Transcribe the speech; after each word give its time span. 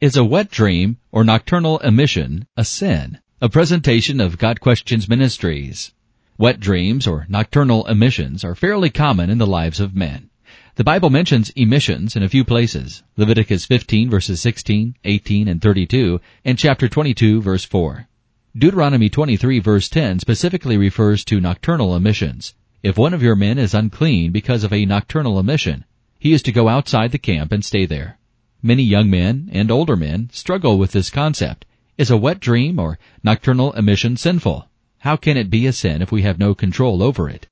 Is 0.00 0.16
a 0.16 0.24
wet 0.24 0.50
dream 0.50 0.96
or 1.12 1.24
nocturnal 1.24 1.78
emission 1.80 2.46
a 2.56 2.64
sin? 2.64 3.18
A 3.42 3.50
presentation 3.50 4.18
of 4.18 4.38
Got 4.38 4.58
Questions 4.58 5.10
Ministries. 5.10 5.92
Wet 6.38 6.58
dreams 6.58 7.06
or 7.06 7.26
nocturnal 7.28 7.86
emissions 7.86 8.42
are 8.42 8.54
fairly 8.54 8.88
common 8.88 9.28
in 9.28 9.36
the 9.36 9.46
lives 9.46 9.78
of 9.78 9.94
men. 9.94 10.30
The 10.76 10.84
Bible 10.84 11.10
mentions 11.10 11.50
emissions 11.50 12.16
in 12.16 12.22
a 12.22 12.30
few 12.30 12.46
places. 12.46 13.02
Leviticus 13.18 13.66
15 13.66 14.08
verses 14.08 14.40
16, 14.40 14.94
18, 15.04 15.48
and 15.48 15.60
32, 15.60 16.18
and 16.46 16.56
chapter 16.56 16.88
22 16.88 17.42
verse 17.42 17.66
4. 17.66 18.08
Deuteronomy 18.56 19.10
23 19.10 19.58
verse 19.58 19.90
10 19.90 20.20
specifically 20.20 20.78
refers 20.78 21.26
to 21.26 21.42
nocturnal 21.42 21.94
emissions. 21.94 22.54
If 22.82 22.96
one 22.96 23.12
of 23.12 23.22
your 23.22 23.36
men 23.36 23.58
is 23.58 23.74
unclean 23.74 24.32
because 24.32 24.64
of 24.64 24.72
a 24.72 24.86
nocturnal 24.86 25.38
emission, 25.38 25.84
he 26.18 26.32
is 26.32 26.40
to 26.44 26.52
go 26.52 26.68
outside 26.68 27.12
the 27.12 27.18
camp 27.18 27.52
and 27.52 27.62
stay 27.62 27.84
there. 27.84 28.16
Many 28.62 28.82
young 28.82 29.08
men 29.08 29.48
and 29.52 29.70
older 29.70 29.96
men 29.96 30.28
struggle 30.32 30.76
with 30.76 30.92
this 30.92 31.08
concept. 31.08 31.64
Is 31.96 32.10
a 32.10 32.18
wet 32.18 32.40
dream 32.40 32.78
or 32.78 32.98
nocturnal 33.22 33.72
emission 33.72 34.18
sinful? 34.18 34.68
How 34.98 35.16
can 35.16 35.38
it 35.38 35.48
be 35.48 35.66
a 35.66 35.72
sin 35.72 36.02
if 36.02 36.12
we 36.12 36.20
have 36.22 36.38
no 36.38 36.54
control 36.54 37.02
over 37.02 37.26
it? 37.28 37.46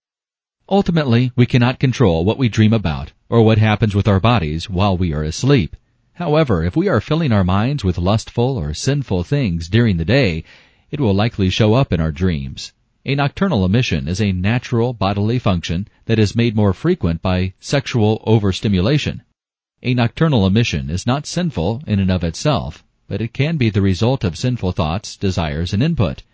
Ultimately, 0.68 1.32
we 1.34 1.46
cannot 1.46 1.78
control 1.78 2.26
what 2.26 2.36
we 2.36 2.50
dream 2.50 2.74
about 2.74 3.12
or 3.30 3.40
what 3.40 3.56
happens 3.56 3.94
with 3.94 4.06
our 4.06 4.20
bodies 4.20 4.68
while 4.68 4.98
we 4.98 5.14
are 5.14 5.22
asleep. 5.22 5.76
However, 6.12 6.62
if 6.62 6.76
we 6.76 6.88
are 6.88 7.00
filling 7.00 7.32
our 7.32 7.44
minds 7.44 7.82
with 7.82 7.96
lustful 7.96 8.58
or 8.58 8.74
sinful 8.74 9.24
things 9.24 9.70
during 9.70 9.96
the 9.96 10.04
day, 10.04 10.44
it 10.90 11.00
will 11.00 11.14
likely 11.14 11.48
show 11.48 11.72
up 11.72 11.90
in 11.90 12.00
our 12.02 12.12
dreams. 12.12 12.74
A 13.06 13.14
nocturnal 13.14 13.64
emission 13.64 14.08
is 14.08 14.20
a 14.20 14.32
natural 14.32 14.92
bodily 14.92 15.38
function 15.38 15.88
that 16.04 16.18
is 16.18 16.36
made 16.36 16.54
more 16.54 16.74
frequent 16.74 17.22
by 17.22 17.54
sexual 17.60 18.22
overstimulation. 18.26 19.22
A 19.80 19.94
nocturnal 19.94 20.44
emission 20.44 20.90
is 20.90 21.06
not 21.06 21.24
sinful 21.24 21.84
in 21.86 22.00
and 22.00 22.10
of 22.10 22.24
itself, 22.24 22.82
but 23.06 23.22
it 23.22 23.32
can 23.32 23.56
be 23.56 23.70
the 23.70 23.80
result 23.80 24.24
of 24.24 24.36
sinful 24.36 24.72
thoughts, 24.72 25.16
desires, 25.16 25.72
and 25.72 25.84
input. 25.84 26.24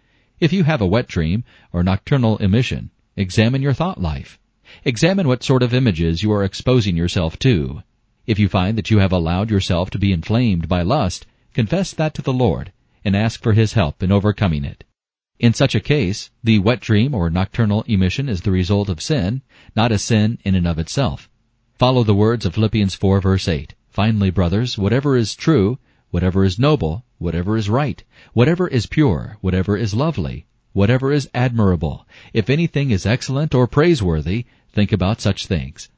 If 0.40 0.50
you 0.50 0.64
have 0.64 0.80
a 0.80 0.86
wet 0.86 1.08
dream 1.08 1.44
or 1.70 1.82
nocturnal 1.82 2.38
emission, 2.38 2.88
examine 3.16 3.60
your 3.60 3.74
thought 3.74 4.00
life. 4.00 4.38
Examine 4.86 5.28
what 5.28 5.44
sort 5.44 5.62
of 5.62 5.74
images 5.74 6.22
you 6.22 6.32
are 6.32 6.42
exposing 6.42 6.96
yourself 6.96 7.38
to. 7.40 7.82
If 8.26 8.38
you 8.38 8.48
find 8.48 8.78
that 8.78 8.90
you 8.90 9.00
have 9.00 9.12
allowed 9.12 9.50
yourself 9.50 9.90
to 9.90 9.98
be 9.98 10.10
inflamed 10.10 10.66
by 10.66 10.80
lust, 10.80 11.26
confess 11.52 11.92
that 11.92 12.14
to 12.14 12.22
the 12.22 12.32
Lord 12.32 12.72
and 13.04 13.14
ask 13.14 13.42
for 13.42 13.52
His 13.52 13.74
help 13.74 14.02
in 14.02 14.10
overcoming 14.10 14.64
it. 14.64 14.84
In 15.38 15.52
such 15.52 15.74
a 15.74 15.80
case, 15.80 16.30
the 16.42 16.60
wet 16.60 16.80
dream 16.80 17.14
or 17.14 17.28
nocturnal 17.28 17.82
emission 17.82 18.30
is 18.30 18.40
the 18.40 18.50
result 18.50 18.88
of 18.88 19.02
sin, 19.02 19.42
not 19.76 19.92
a 19.92 19.98
sin 19.98 20.38
in 20.44 20.54
and 20.54 20.66
of 20.66 20.78
itself. 20.78 21.28
Follow 21.76 22.04
the 22.04 22.14
words 22.14 22.46
of 22.46 22.54
Philippians 22.54 22.94
4 22.94 23.20
verse 23.20 23.48
8. 23.48 23.74
Finally, 23.90 24.30
brothers, 24.30 24.78
whatever 24.78 25.16
is 25.16 25.34
true, 25.34 25.80
whatever 26.12 26.44
is 26.44 26.56
noble, 26.56 27.04
whatever 27.18 27.56
is 27.56 27.68
right, 27.68 28.04
whatever 28.32 28.68
is 28.68 28.86
pure, 28.86 29.38
whatever 29.40 29.76
is 29.76 29.92
lovely, 29.92 30.46
whatever 30.72 31.10
is 31.10 31.28
admirable, 31.34 32.06
if 32.32 32.48
anything 32.48 32.92
is 32.92 33.04
excellent 33.04 33.56
or 33.56 33.66
praiseworthy, 33.66 34.44
think 34.70 34.92
about 34.92 35.20
such 35.20 35.46
things. 35.46 35.88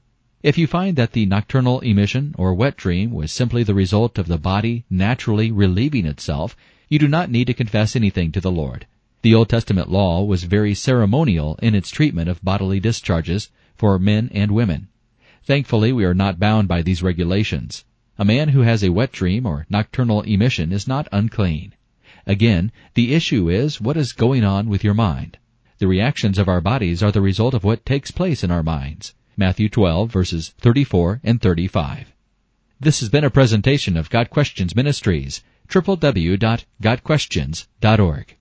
If 0.43 0.57
you 0.57 0.67
find 0.67 0.97
that 0.97 1.13
the 1.13 1.27
nocturnal 1.27 1.81
emission 1.81 2.35
or 2.39 2.55
wet 2.55 2.79
dream 2.79 3.11
was 3.11 3.31
simply 3.31 3.63
the 3.63 3.75
result 3.75 4.17
of 4.17 4.29
the 4.29 4.39
body 4.39 4.87
naturally 4.89 5.53
relieving 5.53 6.07
itself, 6.07 6.57
you 6.89 6.99
do 6.99 7.07
not 7.07 7.31
need 7.31 7.49
to 7.49 7.55
confess 7.55 7.95
anything 7.95 8.33
to 8.33 8.41
the 8.41 8.51
Lord. 8.51 8.87
The 9.21 9.35
Old 9.35 9.51
Testament 9.51 9.91
law 9.91 10.25
was 10.25 10.45
very 10.45 10.73
ceremonial 10.73 11.59
in 11.61 11.75
its 11.75 11.91
treatment 11.91 12.31
of 12.31 12.43
bodily 12.43 12.81
discharges 12.81 13.51
for 13.77 13.99
men 13.99 14.31
and 14.33 14.53
women. 14.53 14.89
Thankfully, 15.47 15.93
we 15.93 16.05
are 16.05 16.13
not 16.13 16.41
bound 16.41 16.67
by 16.67 16.83
these 16.83 17.05
regulations. 17.05 17.85
A 18.19 18.25
man 18.25 18.49
who 18.49 18.63
has 18.63 18.83
a 18.83 18.91
wet 18.91 19.13
dream 19.13 19.47
or 19.47 19.65
nocturnal 19.71 20.23
emission 20.23 20.73
is 20.73 20.89
not 20.89 21.07
unclean. 21.13 21.73
Again, 22.27 22.73
the 22.95 23.15
issue 23.15 23.49
is 23.49 23.81
what 23.81 23.97
is 23.97 24.13
going 24.13 24.43
on 24.43 24.69
with 24.69 24.83
your 24.83 24.95
mind. 24.95 25.39
The 25.79 25.87
reactions 25.87 26.39
of 26.39 26.49
our 26.49 26.61
bodies 26.61 27.01
are 27.01 27.13
the 27.13 27.21
result 27.21 27.55
of 27.55 27.63
what 27.63 27.87
takes 27.87 28.11
place 28.11 28.43
in 28.43 28.51
our 28.51 28.65
minds. 28.65 29.15
Matthew 29.37 29.69
12 29.69 30.11
verses 30.11 30.53
34 30.59 31.21
and 31.23 31.41
35. 31.41 32.12
This 32.81 32.99
has 32.99 33.09
been 33.09 33.23
a 33.23 33.31
presentation 33.31 33.97
of 33.97 34.11
Got 34.11 34.31
Questions 34.31 34.75
Ministries, 34.75 35.45
www.gotquestions.org. 35.69 38.35